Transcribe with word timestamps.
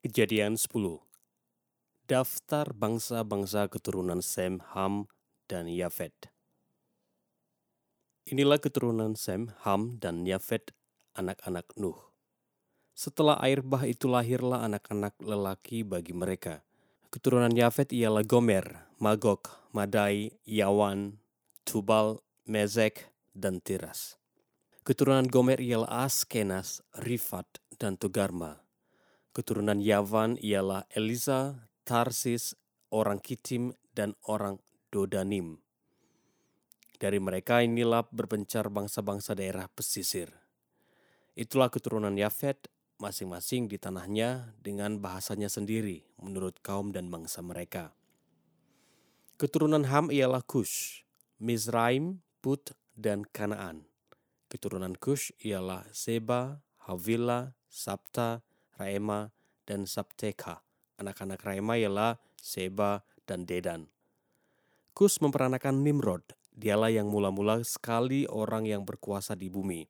Kejadian 0.00 0.56
10 0.56 0.96
Daftar 2.08 2.72
bangsa-bangsa 2.72 3.68
keturunan 3.68 4.24
Sem, 4.24 4.56
Ham, 4.72 5.12
dan 5.44 5.68
Yafet. 5.68 6.32
Inilah 8.24 8.56
keturunan 8.56 9.12
Sem, 9.12 9.52
Ham, 9.60 10.00
dan 10.00 10.24
Yafet, 10.24 10.72
anak-anak 11.12 11.68
Nuh. 11.76 12.00
Setelah 12.96 13.36
air 13.44 13.60
bah 13.60 13.84
itu 13.84 14.08
lahirlah 14.08 14.64
anak-anak 14.64 15.20
lelaki 15.20 15.84
bagi 15.84 16.16
mereka. 16.16 16.64
Keturunan 17.12 17.52
Yafet 17.52 17.92
ialah 17.92 18.24
Gomer, 18.24 18.88
Magog, 18.96 19.52
Madai, 19.76 20.32
Yawan, 20.48 21.20
Tubal, 21.68 22.24
Mezek, 22.48 23.12
dan 23.36 23.60
Tiras. 23.60 24.16
Keturunan 24.80 25.28
Gomer 25.28 25.60
ialah 25.60 26.08
Askenas, 26.08 26.80
Rifat, 26.96 27.60
dan 27.76 28.00
Togarma. 28.00 28.69
Keturunan 29.30 29.78
Yavan 29.78 30.34
ialah 30.42 30.90
Elisa, 30.90 31.70
Tarsis, 31.86 32.58
orang 32.90 33.22
Kitim, 33.22 33.70
dan 33.94 34.18
orang 34.26 34.58
Dodanim. 34.90 35.62
Dari 36.98 37.22
mereka 37.22 37.62
inilah 37.62 38.04
berpencar 38.10 38.68
bangsa-bangsa 38.74 39.38
daerah 39.38 39.70
pesisir. 39.70 40.34
Itulah 41.38 41.70
keturunan 41.70 42.12
Yafet, 42.18 42.66
masing-masing 42.98 43.70
di 43.70 43.78
tanahnya 43.78 44.52
dengan 44.60 45.00
bahasanya 45.00 45.48
sendiri 45.48 46.04
menurut 46.20 46.58
kaum 46.60 46.90
dan 46.90 47.08
bangsa 47.08 47.40
mereka. 47.40 47.94
Keturunan 49.40 49.88
Ham 49.88 50.12
ialah 50.12 50.44
Kush, 50.44 51.06
Mizraim, 51.40 52.20
Put, 52.44 52.76
dan 52.92 53.24
Kanaan. 53.24 53.88
Keturunan 54.52 54.98
Kush 54.98 55.32
ialah 55.40 55.88
Seba, 55.94 56.60
Havila, 56.84 57.56
Sabta, 57.70 58.44
Raema, 58.80 59.28
dan 59.68 59.84
Sabteka. 59.84 60.64
Anak-anak 60.96 61.44
Raema 61.44 61.76
ialah 61.76 62.16
Seba 62.40 63.04
dan 63.28 63.44
Dedan. 63.44 63.92
Kus 64.96 65.20
memperanakan 65.20 65.84
Nimrod. 65.84 66.24
Dialah 66.50 66.90
yang 66.92 67.08
mula-mula 67.12 67.60
sekali 67.62 68.24
orang 68.28 68.64
yang 68.64 68.82
berkuasa 68.88 69.36
di 69.36 69.52
bumi. 69.52 69.86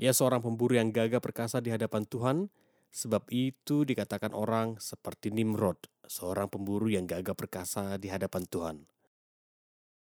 Ia 0.00 0.12
seorang 0.14 0.40
pemburu 0.44 0.76
yang 0.76 0.92
gagah 0.94 1.20
perkasa 1.20 1.60
di 1.60 1.68
hadapan 1.72 2.06
Tuhan, 2.06 2.48
sebab 2.94 3.26
itu 3.34 3.82
dikatakan 3.82 4.32
orang 4.32 4.78
seperti 4.78 5.34
Nimrod, 5.34 5.76
seorang 6.06 6.46
pemburu 6.46 6.86
yang 6.86 7.04
gagah 7.10 7.34
perkasa 7.34 7.98
di 7.98 8.06
hadapan 8.06 8.42
Tuhan. 8.46 8.76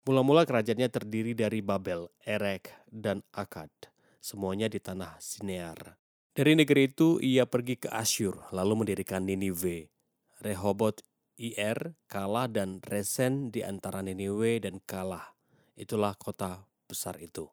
Mula-mula 0.01 0.49
kerajaannya 0.49 0.89
terdiri 0.89 1.37
dari 1.37 1.61
Babel, 1.61 2.09
Erek, 2.25 2.73
dan 2.89 3.21
Akad, 3.37 3.69
semuanya 4.17 4.65
di 4.65 4.81
tanah 4.81 5.21
Sinear. 5.21 6.01
Dari 6.31 6.55
negeri 6.55 6.87
itu 6.87 7.19
ia 7.19 7.43
pergi 7.43 7.75
ke 7.75 7.91
Asyur, 7.91 8.47
lalu 8.55 8.87
mendirikan 8.87 9.27
Niniwe. 9.27 9.91
Rehobot 10.39 11.03
Ir, 11.35 11.99
Kalah, 12.07 12.47
dan 12.47 12.79
Resen 12.79 13.51
di 13.51 13.67
antara 13.67 13.99
Niniwe 13.99 14.63
dan 14.63 14.79
Kalah. 14.79 15.35
Itulah 15.75 16.15
kota 16.15 16.63
besar 16.87 17.19
itu. 17.19 17.51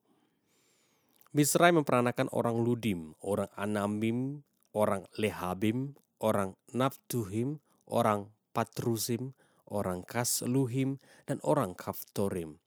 Misrai 1.34 1.74
memperanakan 1.74 2.30
orang 2.30 2.62
Ludim, 2.62 3.18
orang 3.18 3.50
Anamim, 3.58 4.46
orang 4.70 5.10
Lehabim, 5.18 5.98
orang 6.22 6.54
Naftuhim, 6.70 7.58
orang 7.90 8.30
Patrusim, 8.54 9.34
orang 9.66 10.06
Kasluhim, 10.06 11.02
dan 11.26 11.42
orang 11.42 11.74
Kaftorim. 11.74 12.62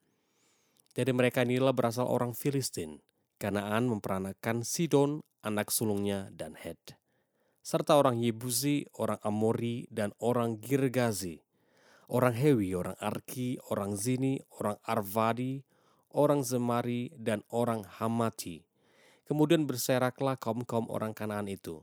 Dari 0.92 1.12
mereka 1.16 1.48
inilah 1.48 1.72
berasal 1.72 2.04
orang 2.04 2.36
Filistin. 2.36 3.00
Kanaan 3.42 3.90
memperanakan 3.90 4.62
Sidon, 4.62 5.26
anak 5.42 5.74
sulungnya, 5.74 6.30
dan 6.30 6.54
Het. 6.54 6.94
Serta 7.66 7.98
orang 7.98 8.22
Yebusi, 8.22 8.86
orang 9.02 9.18
Amori, 9.26 9.90
dan 9.90 10.14
orang 10.22 10.62
Girgazi. 10.62 11.42
Orang 12.06 12.38
Hewi, 12.38 12.78
orang 12.78 12.94
Arki, 13.02 13.58
orang 13.74 13.98
Zini, 13.98 14.38
orang 14.62 14.78
Arvadi, 14.86 15.66
orang 16.14 16.46
Zemari, 16.46 17.10
dan 17.18 17.42
orang 17.50 17.82
Hamati. 17.82 18.62
Kemudian 19.26 19.66
berseraklah 19.66 20.38
kaum-kaum 20.38 20.86
orang 20.94 21.18
Kanaan 21.18 21.50
itu. 21.50 21.82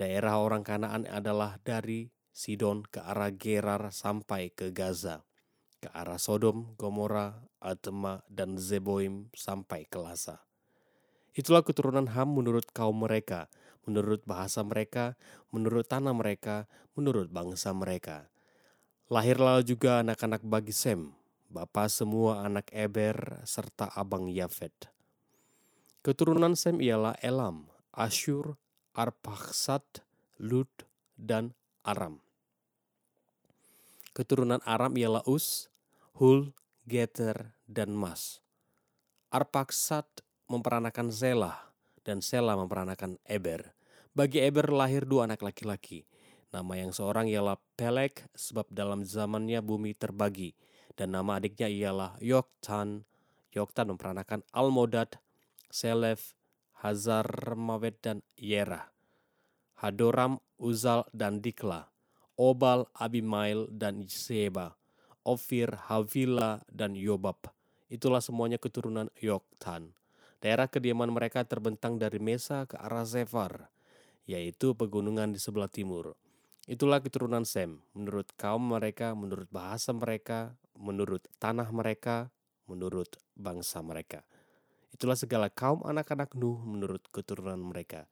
Daerah 0.00 0.40
orang 0.40 0.64
Kanaan 0.64 1.04
adalah 1.04 1.60
dari 1.60 2.08
Sidon 2.32 2.88
ke 2.88 3.04
arah 3.04 3.36
Gerar 3.36 3.92
sampai 3.92 4.48
ke 4.48 4.72
Gaza, 4.72 5.28
ke 5.76 5.92
arah 5.92 6.16
Sodom, 6.16 6.72
Gomora, 6.80 7.44
Adma, 7.60 8.24
dan 8.32 8.56
Zeboim 8.56 9.28
sampai 9.36 9.84
ke 9.84 10.00
Lasa. 10.00 10.45
Itulah 11.36 11.60
keturunan 11.60 12.08
Ham 12.16 12.32
menurut 12.32 12.64
kaum 12.72 13.04
mereka, 13.04 13.52
menurut 13.84 14.24
bahasa 14.24 14.64
mereka, 14.64 15.20
menurut 15.52 15.84
tanah 15.84 16.16
mereka, 16.16 16.64
menurut 16.96 17.28
bangsa 17.28 17.76
mereka. 17.76 18.32
Lahirlah 19.12 19.60
juga 19.60 20.00
anak-anak 20.00 20.40
bagi 20.48 20.72
Sem, 20.72 21.12
bapa 21.52 21.92
semua 21.92 22.40
anak 22.40 22.72
Eber, 22.72 23.44
serta 23.44 23.92
abang 23.92 24.32
Yafet. 24.32 24.88
Keturunan 26.00 26.56
Sem 26.56 26.80
ialah 26.80 27.20
Elam, 27.20 27.68
Asyur, 27.92 28.56
Arpaksat, 28.96 30.00
Lud, 30.40 30.72
dan 31.20 31.52
Aram. 31.84 32.24
Keturunan 34.16 34.64
Aram 34.64 34.96
ialah 34.96 35.20
Us, 35.28 35.68
Hul, 36.16 36.56
Geter, 36.88 37.52
dan 37.68 37.92
Mas. 37.92 38.40
Arpaksat 39.28 40.25
memperanakan 40.46 41.10
Zela 41.10 41.74
dan 42.06 42.22
Sela 42.22 42.54
memperanakan 42.54 43.18
Eber. 43.26 43.74
Bagi 44.16 44.40
Eber 44.40 44.70
lahir 44.72 45.04
dua 45.04 45.28
anak 45.28 45.42
laki-laki. 45.42 46.06
Nama 46.54 46.72
yang 46.78 46.94
seorang 46.94 47.28
ialah 47.28 47.58
Pelek 47.76 48.24
sebab 48.32 48.70
dalam 48.72 49.04
zamannya 49.04 49.60
bumi 49.60 49.92
terbagi. 49.92 50.56
Dan 50.96 51.12
nama 51.12 51.36
adiknya 51.36 51.68
ialah 51.68 52.16
Yoktan. 52.22 53.04
Yoktan 53.52 53.92
memperanakan 53.92 54.40
Almodad, 54.56 55.20
Selef, 55.68 56.32
Hazar 56.80 57.28
Mawet 57.58 58.00
dan 58.00 58.24
Yerah. 58.40 58.88
Hadoram, 59.76 60.40
Uzal, 60.56 61.04
dan 61.12 61.44
Dikla. 61.44 61.92
Obal, 62.40 62.88
Abimail, 62.96 63.68
dan 63.68 64.08
Seba. 64.08 64.72
Ofir, 65.26 65.76
Havila, 65.92 66.64
dan 66.72 66.96
Yobab. 66.96 67.52
Itulah 67.92 68.24
semuanya 68.24 68.56
keturunan 68.56 69.12
Yoktan. 69.20 69.92
Daerah 70.44 70.68
kediaman 70.68 71.08
mereka 71.08 71.42
terbentang 71.48 71.96
dari 71.96 72.20
Mesa 72.20 72.68
ke 72.68 72.76
arah 72.76 73.08
Zefar, 73.08 73.72
yaitu 74.28 74.76
pegunungan 74.76 75.32
di 75.32 75.40
sebelah 75.40 75.70
timur. 75.70 76.18
Itulah 76.66 76.98
keturunan 76.98 77.46
Sem, 77.46 77.78
menurut 77.94 78.28
kaum 78.34 78.60
mereka, 78.60 79.14
menurut 79.14 79.46
bahasa 79.48 79.94
mereka, 79.94 80.58
menurut 80.74 81.24
tanah 81.38 81.70
mereka, 81.70 82.28
menurut 82.66 83.16
bangsa 83.38 83.80
mereka. 83.80 84.26
Itulah 84.90 85.14
segala 85.14 85.46
kaum 85.48 85.80
anak-anak 85.86 86.34
Nuh 86.34 86.58
menurut 86.66 87.06
keturunan 87.14 87.60
mereka, 87.60 88.10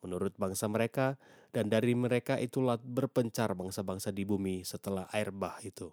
menurut 0.00 0.32
bangsa 0.38 0.70
mereka, 0.70 1.18
dan 1.50 1.66
dari 1.66 1.96
mereka 1.98 2.38
itulah 2.38 2.78
berpencar 2.78 3.56
bangsa-bangsa 3.58 4.14
di 4.14 4.22
bumi 4.22 4.62
setelah 4.62 5.10
air 5.10 5.34
bah 5.34 5.58
itu. 5.64 5.90